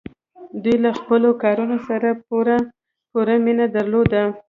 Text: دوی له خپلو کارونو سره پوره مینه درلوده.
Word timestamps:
دوی 0.63 0.75
له 0.85 0.91
خپلو 0.99 1.29
کارونو 1.43 1.77
سره 1.87 2.09
پوره 3.15 3.35
مینه 3.45 3.65
درلوده. 3.75 4.23